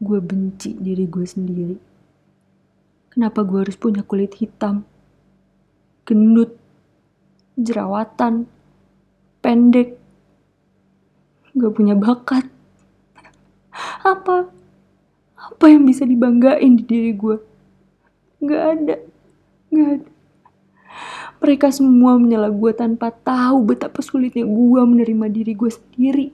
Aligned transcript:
gue 0.00 0.18
benci 0.18 0.74
diri 0.74 1.06
gue 1.06 1.26
sendiri. 1.26 1.76
Kenapa 3.14 3.46
gue 3.46 3.62
harus 3.62 3.78
punya 3.78 4.02
kulit 4.02 4.34
hitam, 4.42 4.82
gendut, 6.02 6.58
jerawatan, 7.54 8.50
pendek, 9.38 9.94
gak 11.54 11.72
punya 11.74 11.94
bakat. 11.94 12.50
Apa? 14.02 14.50
Apa 15.38 15.64
yang 15.70 15.86
bisa 15.86 16.02
dibanggain 16.02 16.74
di 16.74 16.82
diri 16.82 17.12
gue? 17.14 17.36
Gak 18.42 18.62
ada. 18.78 18.96
Gak 19.70 19.88
ada. 20.00 20.08
Mereka 21.44 21.68
semua 21.70 22.16
menyela 22.16 22.48
gue 22.48 22.72
tanpa 22.72 23.12
tahu 23.12 23.74
betapa 23.74 24.00
sulitnya 24.00 24.48
gue 24.48 24.80
menerima 24.82 25.26
diri 25.28 25.52
gue 25.52 25.70
sendiri. 25.70 26.26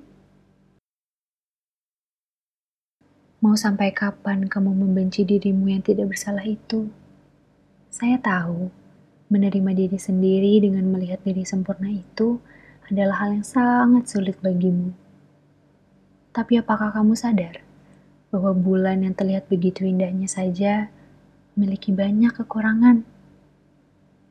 Mau 3.41 3.57
sampai 3.57 3.91
kapan 3.91 4.47
kamu 4.47 4.77
membenci 4.77 5.25
dirimu 5.25 5.73
yang 5.73 5.80
tidak 5.80 6.12
bersalah 6.12 6.45
itu? 6.45 6.93
Saya 7.89 8.21
tahu, 8.21 8.69
menerima 9.33 9.73
diri 9.73 9.99
sendiri 9.99 10.61
dengan 10.61 10.85
melihat 10.93 11.25
diri 11.25 11.43
sempurna 11.49 11.89
itu 11.89 12.39
adalah 12.87 13.25
hal 13.25 13.41
yang 13.41 13.47
sangat 13.47 14.07
sulit 14.07 14.37
bagimu. 14.45 14.93
Tapi 16.37 16.61
apakah 16.61 16.93
kamu 16.93 17.16
sadar 17.16 17.65
bahwa 18.29 18.55
bulan 18.55 19.03
yang 19.03 19.16
terlihat 19.16 19.49
begitu 19.49 19.83
indahnya 19.83 20.30
saja 20.30 20.93
memiliki 21.57 21.91
banyak 21.91 22.30
kekurangan? 22.37 23.02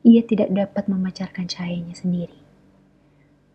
ia 0.00 0.24
tidak 0.24 0.48
dapat 0.48 0.88
memancarkan 0.88 1.44
cahayanya 1.44 1.92
sendiri. 1.92 2.36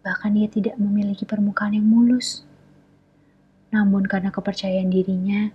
Bahkan 0.05 0.31
ia 0.37 0.45
tidak 0.45 0.77
memiliki 0.77 1.25
permukaan 1.25 1.73
yang 1.73 1.89
mulus. 1.89 2.45
Namun 3.75 4.07
karena 4.07 4.31
kepercayaan 4.31 4.87
dirinya, 4.87 5.51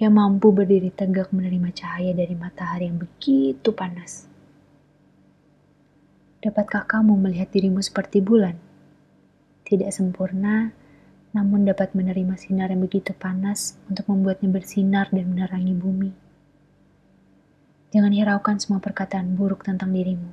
ia 0.00 0.08
mampu 0.08 0.48
berdiri 0.48 0.88
tegak 0.88 1.28
menerima 1.28 1.76
cahaya 1.76 2.16
dari 2.16 2.32
matahari 2.32 2.88
yang 2.88 2.96
begitu 2.96 3.68
panas. 3.76 4.24
Dapatkah 6.40 6.88
kamu 6.88 7.20
melihat 7.20 7.52
dirimu 7.52 7.84
seperti 7.84 8.24
bulan? 8.24 8.56
Tidak 9.68 9.92
sempurna, 9.92 10.72
namun 11.36 11.68
dapat 11.68 11.92
menerima 11.92 12.32
sinar 12.40 12.72
yang 12.72 12.80
begitu 12.80 13.12
panas 13.12 13.76
untuk 13.92 14.08
membuatnya 14.08 14.48
bersinar 14.48 15.12
dan 15.12 15.28
menerangi 15.36 15.76
bumi. 15.76 16.12
Jangan 17.92 18.12
hiraukan 18.16 18.56
semua 18.56 18.80
perkataan 18.80 19.36
buruk 19.36 19.68
tentang 19.68 19.92
dirimu. 19.92 20.32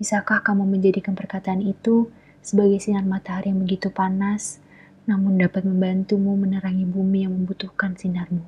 Bisakah 0.00 0.40
kamu 0.40 0.64
menjadikan 0.64 1.12
perkataan 1.12 1.60
itu 1.60 2.08
sebagai 2.40 2.80
sinar 2.80 3.04
matahari 3.04 3.52
yang 3.52 3.62
begitu 3.62 3.88
panas, 3.88 4.60
namun 5.06 5.38
dapat 5.38 5.62
membantumu 5.62 6.34
menerangi 6.34 6.82
bumi 6.82 7.22
yang 7.22 7.32
membutuhkan 7.32 7.94
sinarmu? 7.94 8.42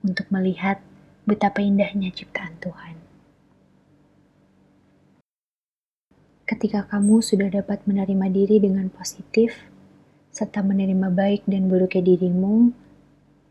Untuk 0.00 0.32
melihat 0.32 0.80
betapa 1.28 1.60
indahnya 1.60 2.08
ciptaan 2.08 2.56
Tuhan. 2.56 2.96
Ketika 6.48 6.88
kamu 6.88 7.20
sudah 7.20 7.52
dapat 7.52 7.84
menerima 7.84 8.32
diri 8.32 8.56
dengan 8.56 8.88
positif, 8.88 9.68
serta 10.32 10.64
menerima 10.64 11.12
baik 11.12 11.44
dan 11.44 11.68
buruknya 11.68 12.00
dirimu, 12.08 12.72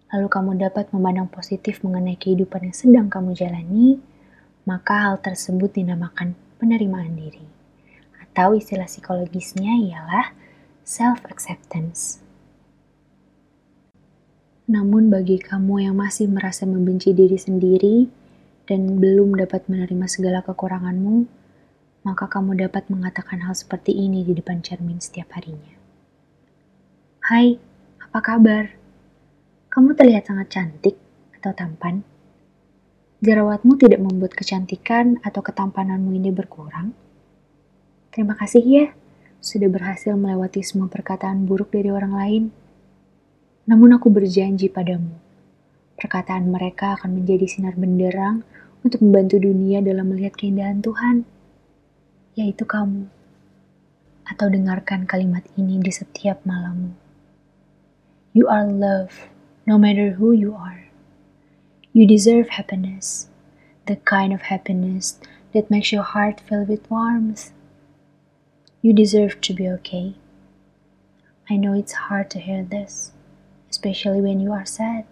lalu 0.10 0.28
kamu 0.34 0.52
dapat 0.58 0.90
memandang 0.90 1.30
positif 1.30 1.86
mengenai 1.86 2.18
kehidupan 2.18 2.66
yang 2.66 2.74
sedang 2.74 3.06
kamu 3.06 3.38
jalani, 3.38 4.02
maka 4.66 5.14
hal 5.14 5.22
tersebut 5.22 5.78
dinamakan 5.78 6.34
penerimaan 6.58 7.14
diri. 7.14 7.46
Atau 8.26 8.58
istilah 8.58 8.90
psikologisnya 8.90 9.78
ialah 9.78 10.47
self-acceptance. 10.88 12.24
Namun 14.72 15.12
bagi 15.12 15.36
kamu 15.36 15.84
yang 15.84 16.00
masih 16.00 16.32
merasa 16.32 16.64
membenci 16.64 17.12
diri 17.12 17.36
sendiri 17.36 18.08
dan 18.64 18.96
belum 18.96 19.36
dapat 19.36 19.68
menerima 19.68 20.08
segala 20.08 20.40
kekuranganmu, 20.48 21.28
maka 22.08 22.32
kamu 22.32 22.56
dapat 22.64 22.88
mengatakan 22.88 23.44
hal 23.44 23.52
seperti 23.52 23.92
ini 23.92 24.24
di 24.24 24.32
depan 24.32 24.64
cermin 24.64 25.04
setiap 25.04 25.36
harinya. 25.36 25.76
Hai, 27.28 27.60
apa 28.00 28.20
kabar? 28.24 28.72
Kamu 29.68 29.92
terlihat 29.92 30.32
sangat 30.32 30.48
cantik 30.56 30.96
atau 31.36 31.52
tampan. 31.52 32.00
Jerawatmu 33.20 33.76
tidak 33.76 34.00
membuat 34.00 34.32
kecantikan 34.40 35.20
atau 35.20 35.44
ketampananmu 35.44 36.16
ini 36.16 36.32
berkurang. 36.32 36.96
Terima 38.16 38.40
kasih 38.40 38.64
ya, 38.64 38.88
sudah 39.42 39.70
berhasil 39.70 40.18
melewati 40.18 40.66
semua 40.66 40.90
perkataan 40.90 41.46
buruk 41.46 41.72
dari 41.74 41.94
orang 41.94 42.14
lain. 42.14 42.44
Namun 43.68 44.00
aku 44.00 44.08
berjanji 44.10 44.72
padamu, 44.72 45.12
perkataan 46.00 46.48
mereka 46.48 46.96
akan 46.96 47.22
menjadi 47.22 47.46
sinar 47.46 47.76
benderang 47.76 48.42
untuk 48.86 49.04
membantu 49.04 49.42
dunia 49.42 49.84
dalam 49.84 50.08
melihat 50.08 50.38
keindahan 50.40 50.80
Tuhan, 50.80 51.28
yaitu 52.38 52.64
kamu. 52.64 53.10
Atau 54.28 54.52
dengarkan 54.52 55.08
kalimat 55.08 55.44
ini 55.56 55.80
di 55.80 55.92
setiap 55.92 56.44
malammu. 56.44 56.92
You 58.38 58.46
are 58.52 58.68
love 58.68 59.32
no 59.66 59.76
matter 59.76 60.16
who 60.16 60.32
you 60.32 60.54
are. 60.54 60.88
You 61.92 62.06
deserve 62.06 62.54
happiness, 62.54 63.28
the 63.90 63.98
kind 64.06 64.30
of 64.30 64.54
happiness 64.54 65.18
that 65.58 65.74
makes 65.74 65.90
your 65.90 66.06
heart 66.06 66.38
fill 66.38 66.62
with 66.64 66.86
warmth. 66.94 67.50
You 68.82 68.94
deserve 68.94 69.42
to 69.42 69.54
be 69.54 69.68
okay. 69.70 70.14
I 71.50 71.58
know 71.58 71.74
it's 71.74 71.94
hard 71.94 72.30
to 72.32 72.40
hear 72.40 72.64
this, 72.64 73.12
especially 73.70 74.22
when 74.22 74.40
you 74.40 74.52
are 74.52 74.66
sad, 74.66 75.06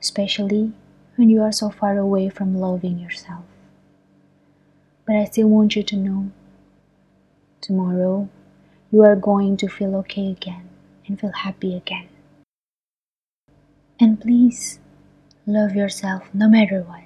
especially 0.00 0.72
when 1.16 1.28
you 1.28 1.42
are 1.42 1.52
so 1.52 1.70
far 1.70 1.98
away 1.98 2.28
from 2.28 2.58
loving 2.58 2.98
yourself. 2.98 3.44
But 5.06 5.16
I 5.16 5.24
still 5.24 5.48
want 5.48 5.76
you 5.76 5.82
to 5.82 5.96
know 5.96 6.30
tomorrow 7.60 8.28
you 8.90 9.02
are 9.02 9.16
going 9.16 9.56
to 9.58 9.68
feel 9.68 9.94
okay 9.96 10.30
again 10.30 10.68
and 11.06 11.20
feel 11.20 11.32
happy 11.32 11.76
again. 11.76 12.08
And 13.98 14.20
please, 14.20 14.78
love 15.46 15.74
yourself 15.74 16.28
no 16.34 16.48
matter 16.48 16.82
what. 16.82 17.05